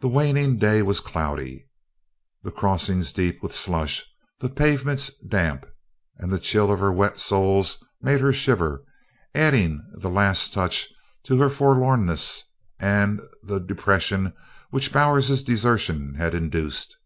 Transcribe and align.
The 0.00 0.08
waning 0.08 0.56
day 0.56 0.80
was 0.80 1.00
cloudy, 1.00 1.68
the 2.42 2.50
crossings 2.50 3.12
deep 3.12 3.42
with 3.42 3.54
slush, 3.54 4.02
the 4.40 4.48
pavements 4.48 5.10
damp, 5.18 5.66
and 6.16 6.32
the 6.32 6.38
chill 6.38 6.72
of 6.72 6.80
her 6.80 6.90
wet 6.90 7.18
soles 7.20 7.84
made 8.00 8.22
her 8.22 8.32
shiver, 8.32 8.86
adding 9.34 9.84
the 9.98 10.08
last 10.08 10.54
touch 10.54 10.88
to 11.24 11.36
her 11.40 11.50
forlornness 11.50 12.42
and 12.80 13.20
the 13.42 13.58
depression 13.58 14.32
which 14.70 14.94
Bowers's 14.94 15.42
desertion 15.42 16.14
had 16.14 16.34
induced. 16.34 16.96